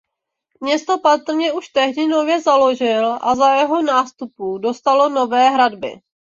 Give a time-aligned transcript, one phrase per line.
[0.59, 5.93] Město patrně už tehdy nově založil a za jeho nástupců dostalo nové hradby.